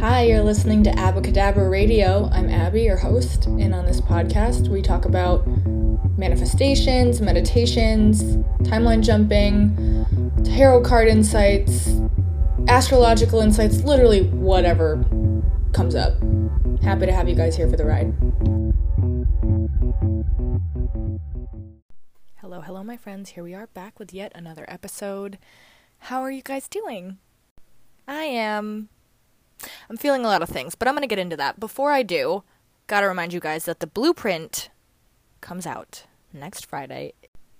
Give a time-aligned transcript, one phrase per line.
[0.00, 2.30] Hi, you're listening to Abbacahdabra Radio.
[2.32, 5.44] I'm Abby, your host, and on this podcast, we talk about
[6.16, 8.22] manifestations, meditations,
[8.62, 10.06] timeline jumping,
[10.44, 12.00] tarot card insights,
[12.68, 15.04] astrological insights, literally whatever
[15.72, 16.14] comes up.
[16.80, 18.14] Happy to have you guys here for the ride.
[22.36, 23.30] Hello, hello, my friends.
[23.30, 25.38] Here we are back with yet another episode.
[25.98, 27.18] How are you guys doing?
[28.06, 28.90] I am.
[29.88, 31.58] I'm feeling a lot of things, but I'm going to get into that.
[31.58, 32.44] Before I do,
[32.86, 34.70] gotta remind you guys that the blueprint
[35.40, 37.12] comes out next Friday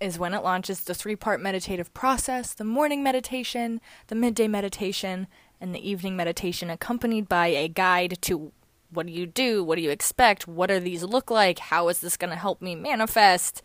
[0.00, 5.28] is when it launches the three part meditative process the morning meditation, the midday meditation,
[5.60, 8.52] and the evening meditation, accompanied by a guide to
[8.90, 9.64] what do you do?
[9.64, 10.46] What do you expect?
[10.46, 11.58] What do these look like?
[11.58, 13.62] How is this going to help me manifest?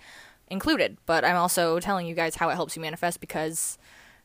[0.49, 0.97] Included.
[1.05, 3.77] But I'm also telling you guys how it helps you manifest because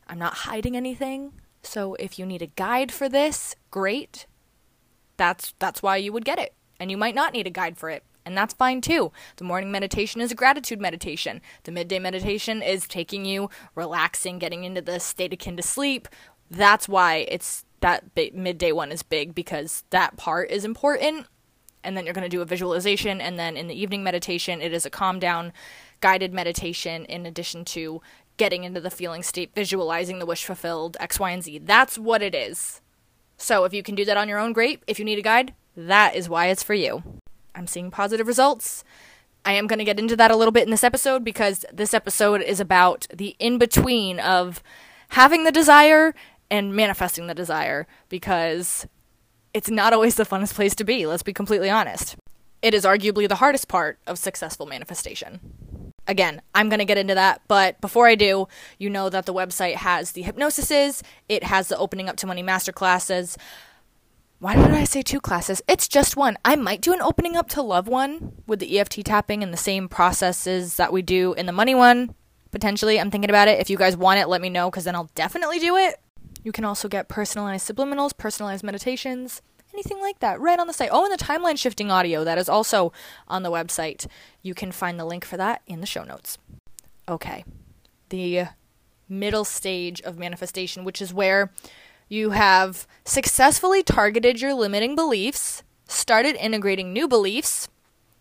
[0.06, 1.33] I'm not hiding anything.
[1.62, 4.27] So if you need a guide for this, great.
[5.16, 6.55] That's that's why you would get it.
[6.80, 9.12] And you might not need a guide for it and that's fine too.
[9.36, 11.41] The morning meditation is a gratitude meditation.
[11.64, 16.09] The midday meditation is taking you relaxing, getting into the state akin to sleep.
[16.51, 21.27] That's why it's that midday one is big because that part is important.
[21.84, 24.73] And then you're going to do a visualization and then in the evening meditation it
[24.73, 25.53] is a calm down
[26.01, 28.01] guided meditation in addition to
[28.43, 31.59] getting into the feeling state, visualizing the wish fulfilled, X, Y, and Z.
[31.59, 32.81] That's what it is.
[33.37, 34.83] So if you can do that on your own, great.
[34.89, 37.05] If you need a guide, that is why it's for you.
[37.55, 38.83] I'm seeing positive results.
[39.45, 41.95] I am going to get into that a little bit in this episode because this
[41.95, 44.61] episode is about the in between of
[45.11, 46.13] having the desire
[46.51, 48.89] and manifesting the desire because
[49.55, 52.17] it's not always the funnest place to be, let's be completely honest.
[52.61, 55.39] It is arguably the hardest part of successful manifestation.
[56.08, 59.33] Again, I'm going to get into that, but before I do, you know that the
[59.33, 63.36] website has the hypnosises, it has the opening up to money masterclasses.
[64.41, 65.62] Why did I say two classes?
[65.69, 66.36] It's just one.
[66.45, 69.56] I might do an opening up to love one with the EFT tapping and the
[69.56, 72.17] same processes that we do in the money one.
[72.51, 73.61] Potentially, I'm thinking about it.
[73.61, 76.01] If you guys want it, let me know because then I'll definitely do it.
[76.42, 80.90] You can also get personalized subliminals, personalized meditations, anything like that right on the site.
[80.92, 82.92] Oh, and the timeline shifting audio that is also
[83.28, 84.06] on the website.
[84.42, 86.38] You can find the link for that in the show notes.
[87.08, 87.44] Okay.
[88.10, 88.48] The
[89.08, 91.52] middle stage of manifestation, which is where
[92.08, 97.68] you have successfully targeted your limiting beliefs, started integrating new beliefs,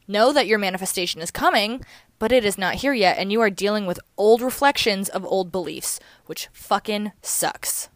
[0.08, 1.84] know that your manifestation is coming,
[2.20, 5.52] but it is not here yet, and you are dealing with old reflections of old
[5.52, 7.90] beliefs, which fucking sucks.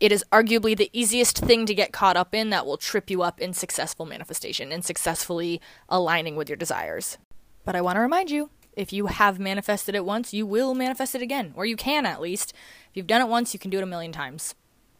[0.00, 3.22] It is arguably the easiest thing to get caught up in that will trip you
[3.22, 7.18] up in successful manifestation and successfully aligning with your desires.
[7.64, 11.16] But I want to remind you if you have manifested it once, you will manifest
[11.16, 12.52] it again, or you can at least.
[12.90, 14.54] If you've done it once, you can do it a million times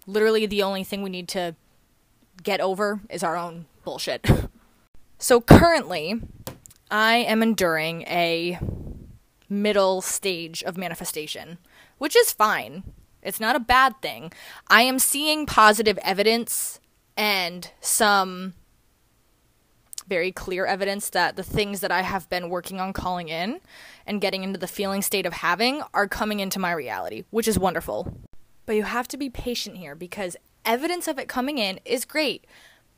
[0.08, 1.54] literally the only thing we need to
[2.42, 4.28] get over is our own bullshit.
[5.18, 6.20] so currently,
[6.90, 8.58] I am enduring a
[9.48, 11.58] middle stage of manifestation,
[11.98, 12.82] which is fine.
[13.22, 14.32] It's not a bad thing.
[14.68, 16.80] I am seeing positive evidence
[17.16, 18.54] and some
[20.08, 23.60] very clear evidence that the things that I have been working on calling in
[24.06, 27.58] and getting into the feeling state of having are coming into my reality, which is
[27.58, 28.16] wonderful.
[28.64, 32.46] But you have to be patient here because evidence of it coming in is great.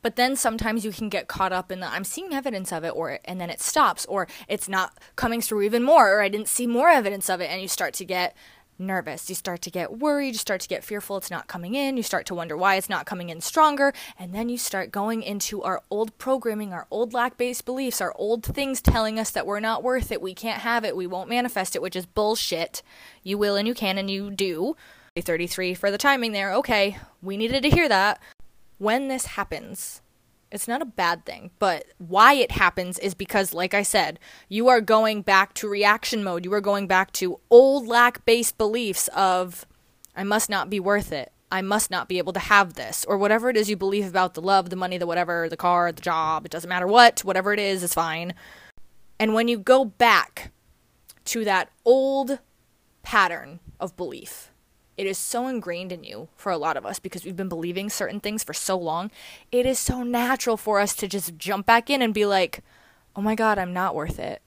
[0.03, 2.91] But then sometimes you can get caught up in the I'm seeing evidence of it
[2.91, 6.49] or and then it stops or it's not coming through even more or I didn't
[6.49, 8.35] see more evidence of it and you start to get
[8.81, 9.29] nervous.
[9.29, 12.03] You start to get worried, you start to get fearful it's not coming in, you
[12.03, 15.63] start to wonder why it's not coming in stronger, and then you start going into
[15.63, 19.61] our old programming, our old lack based beliefs, our old things telling us that we're
[19.61, 22.83] not worth it, we can't have it, we won't manifest it, which is bullshit.
[23.23, 24.77] You will and you can and you do.
[25.21, 26.53] 33 for the timing there.
[26.55, 28.21] Okay, we needed to hear that.
[28.79, 30.01] When this happens,
[30.51, 34.19] it's not a bad thing, but why it happens is because, like I said,
[34.49, 36.45] you are going back to reaction mode.
[36.45, 39.67] You are going back to old lack based beliefs of,
[40.17, 41.33] I must not be worth it.
[41.53, 44.35] I must not be able to have this, or whatever it is you believe about
[44.35, 47.53] the love, the money, the whatever, the car, the job, it doesn't matter what, whatever
[47.53, 48.35] it is, is fine.
[49.19, 50.53] And when you go back
[51.27, 52.39] to that old
[53.03, 54.50] pattern of belief,
[55.01, 57.89] it is so ingrained in you for a lot of us because we've been believing
[57.89, 59.11] certain things for so long.
[59.51, 62.63] It is so natural for us to just jump back in and be like,
[63.17, 64.43] oh my God, I'm not worth it.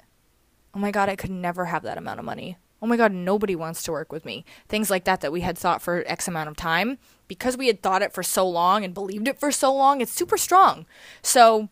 [0.76, 2.58] Oh my God, I could never have that amount of money.
[2.84, 4.46] Oh my God, nobody wants to work with me.
[4.68, 7.00] Things like that that we had thought for X amount of time.
[7.28, 10.14] Because we had thought it for so long and believed it for so long, it's
[10.14, 10.86] super strong.
[11.24, 11.70] So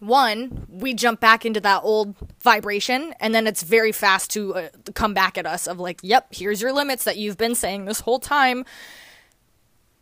[0.00, 4.68] one, we jump back into that old vibration, and then it's very fast to uh,
[4.94, 8.00] come back at us of like, yep, here's your limits that you've been saying this
[8.00, 8.64] whole time.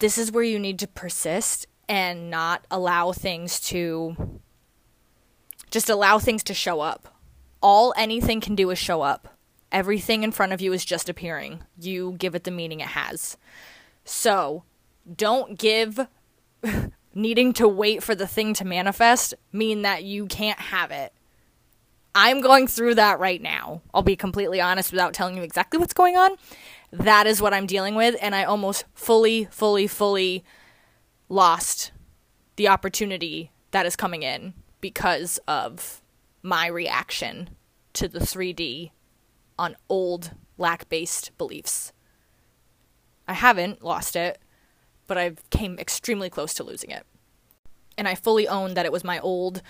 [0.00, 4.40] This is where you need to persist and not allow things to
[5.70, 7.16] just allow things to show up.
[7.60, 9.36] All anything can do is show up.
[9.72, 11.64] Everything in front of you is just appearing.
[11.80, 13.36] You give it the meaning it has.
[14.04, 14.62] So,
[15.16, 16.06] don't give
[17.14, 21.12] needing to wait for the thing to manifest mean that you can't have it.
[22.14, 23.82] I'm going through that right now.
[23.92, 26.36] I'll be completely honest without telling you exactly what's going on.
[26.92, 30.44] That is what I'm dealing with, and I almost fully, fully, fully
[31.28, 31.90] lost
[32.54, 36.02] the opportunity that is coming in because of
[36.42, 37.50] my reaction
[37.94, 38.92] to the 3D
[39.58, 41.92] on old lack based beliefs.
[43.26, 44.38] I haven't lost it,
[45.14, 47.06] but I came extremely close to losing it.
[47.96, 49.62] And I fully own that it was my old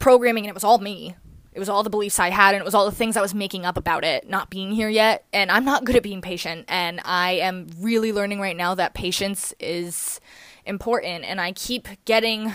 [0.00, 1.14] programming and it was all me.
[1.52, 3.32] It was all the beliefs I had, and it was all the things I was
[3.32, 5.24] making up about it not being here yet.
[5.32, 6.64] And I'm not good at being patient.
[6.66, 10.18] And I am really learning right now that patience is
[10.64, 11.24] important.
[11.24, 12.52] And I keep getting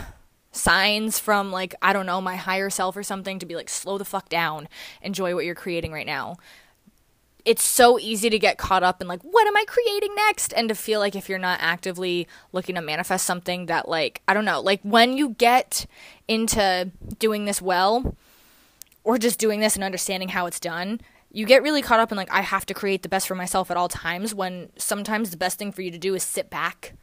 [0.52, 3.98] signs from, like, I don't know, my higher self or something to be like, slow
[3.98, 4.68] the fuck down,
[5.02, 6.36] enjoy what you're creating right now.
[7.48, 10.54] It's so easy to get caught up in, like, what am I creating next?
[10.54, 14.34] And to feel like if you're not actively looking to manifest something that, like, I
[14.34, 15.86] don't know, like when you get
[16.28, 18.18] into doing this well,
[19.08, 21.00] or just doing this and understanding how it's done,
[21.32, 23.72] you get really caught up in like I have to create the best for myself
[23.72, 26.94] at all times when sometimes the best thing for you to do is sit back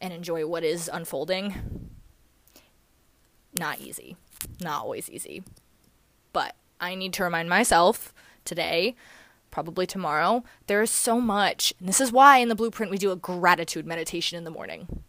[0.00, 1.90] and enjoy what is unfolding.
[3.58, 4.16] Not easy.
[4.62, 5.42] Not always easy.
[6.32, 8.14] But I need to remind myself
[8.46, 8.96] today,
[9.56, 11.72] probably tomorrow, there is so much.
[11.80, 15.02] And this is why in the blueprint we do a gratitude meditation in the morning.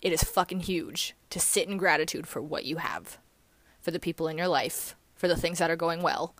[0.00, 3.18] It is fucking huge to sit in gratitude for what you have,
[3.80, 6.34] for the people in your life, for the things that are going well.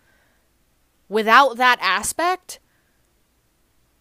[1.08, 2.58] Without that aspect,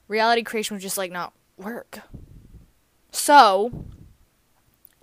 [0.07, 1.99] reality creation would just like not work.
[3.11, 3.85] So,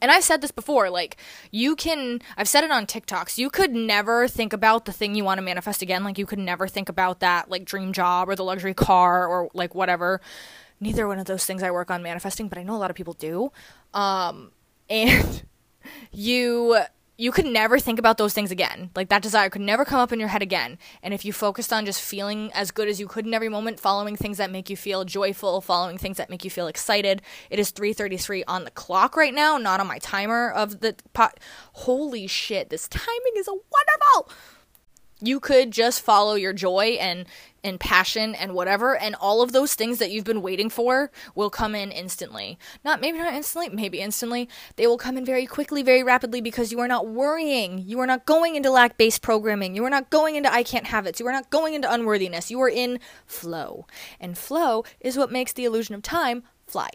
[0.01, 1.17] and I've said this before, like,
[1.51, 5.25] you can, I've said it on TikToks, you could never think about the thing you
[5.25, 6.05] want to manifest again.
[6.05, 9.51] Like, you could never think about that, like, dream job or the luxury car or,
[9.55, 10.21] like, whatever.
[10.81, 12.97] Neither one of those things I work on manifesting, but I know a lot of
[12.97, 13.51] people do.
[13.93, 14.53] Um,
[14.91, 15.43] and
[16.13, 16.79] you
[17.21, 18.91] you could never think about those things again.
[18.95, 20.79] Like that desire could never come up in your head again.
[21.03, 23.81] And if you focused on just feeling as good as you could in every moment,
[23.81, 27.21] following things that make you feel joyful, following things that make you feel excited.
[27.51, 31.41] It is 3:33 on the clock right now, not on my timer of the pot.
[31.73, 34.33] Holy shit, this timing is wonderful.
[35.21, 37.27] You could just follow your joy and
[37.65, 41.51] and passion and whatever and all of those things that you've been waiting for will
[41.51, 42.57] come in instantly.
[42.85, 44.49] Not maybe not instantly, maybe instantly.
[44.77, 47.79] They will come in very quickly, very rapidly because you are not worrying.
[47.79, 49.75] You are not going into lack-based programming.
[49.75, 51.19] You are not going into I can't have it.
[51.19, 52.51] You are not going into unworthiness.
[52.51, 53.87] You are in flow.
[54.21, 56.91] And flow is what makes the illusion of time fly.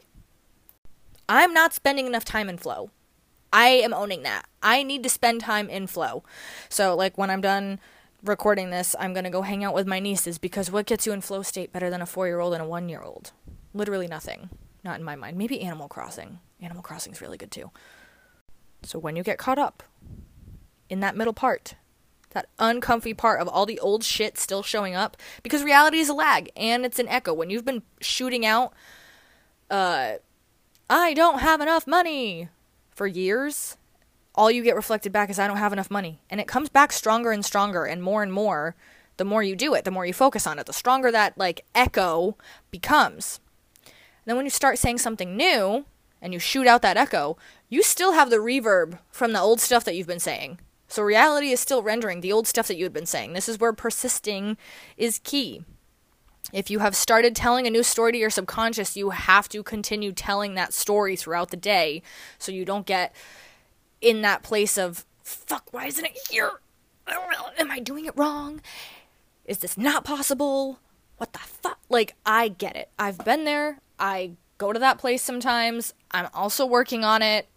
[1.28, 2.90] I'm not spending enough time in flow.
[3.52, 4.48] I am owning that.
[4.62, 6.24] I need to spend time in flow.
[6.70, 7.80] So like when I'm done
[8.24, 11.12] recording this, I'm going to go hang out with my nieces because what gets you
[11.12, 13.31] in flow state better than a four year old and a one year old?
[13.74, 14.50] Literally nothing.
[14.84, 15.38] Not in my mind.
[15.38, 16.40] Maybe Animal Crossing.
[16.62, 17.72] Animal Crossing's really good too.
[18.84, 19.84] So when you get caught up
[20.90, 21.75] in that middle part,
[22.31, 26.14] that uncomfy part of all the old shit still showing up, because reality is a
[26.14, 27.34] lag and it's an echo.
[27.34, 28.74] When you've been shooting out,
[29.70, 30.14] uh,
[30.90, 32.50] I don't have enough money
[32.92, 33.78] for years,
[34.36, 36.20] all you get reflected back is I don't have enough money.
[36.30, 38.75] And it comes back stronger and stronger and more and more
[39.18, 41.66] the more you do it, the more you focus on it, the stronger that like
[41.75, 42.36] echo
[42.72, 43.40] becomes.
[43.86, 43.94] And
[44.25, 45.86] then when you start saying something new
[46.22, 47.38] and you shoot out that echo,
[47.70, 50.60] you still have the reverb from the old stuff that you've been saying.
[50.88, 53.34] So reality is still rendering the old stuff that you had been saying.
[53.34, 54.58] This is where persisting
[54.98, 55.63] is key.
[56.52, 60.12] If you have started telling a new story to your subconscious, you have to continue
[60.12, 62.04] telling that story throughout the day
[62.38, 63.16] so you don't get
[64.03, 66.51] in that place of fuck why isn't it here?
[67.57, 68.62] Am i doing it wrong?
[69.45, 70.79] Is this not possible?
[71.17, 71.79] What the fuck?
[71.89, 72.89] Like i get it.
[73.00, 73.79] I've been there.
[73.98, 75.93] I go to that place sometimes.
[76.12, 77.48] I'm also working on it.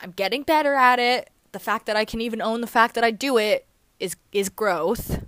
[0.00, 1.30] I'm getting better at it.
[1.52, 3.66] The fact that i can even own the fact that i do it
[3.98, 5.24] is is growth.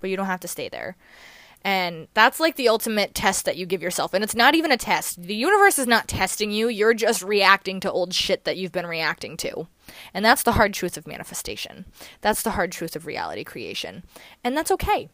[0.00, 0.96] But you don't have to stay there
[1.64, 4.12] and that's like the ultimate test that you give yourself.
[4.14, 5.22] And it's not even a test.
[5.22, 6.68] The universe is not testing you.
[6.68, 9.68] You're just reacting to old shit that you've been reacting to.
[10.12, 11.86] And that's the hard truth of manifestation.
[12.20, 14.02] That's the hard truth of reality creation.
[14.42, 15.08] And that's okay.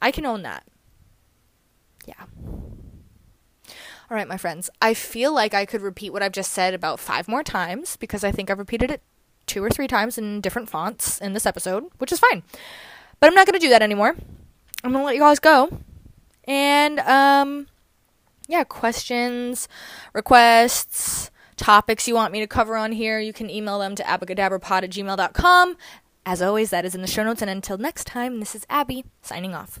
[0.00, 0.64] I can own that.
[2.06, 2.24] Yeah.
[4.10, 4.70] All right, my friends.
[4.80, 8.24] I feel like I could repeat what I've just said about five more times because
[8.24, 9.02] I think I've repeated it
[9.46, 12.42] two or three times in different fonts in this episode, which is fine.
[13.20, 14.16] But I'm not going to do that anymore.
[14.84, 15.80] I'm gonna let you guys go.
[16.44, 17.66] And um
[18.46, 19.66] yeah, questions,
[20.12, 24.82] requests, topics you want me to cover on here, you can email them to abbacahdabrapod
[24.82, 25.76] at gmail.com.
[26.26, 29.04] As always, that is in the show notes, and until next time, this is Abby
[29.22, 29.80] signing off.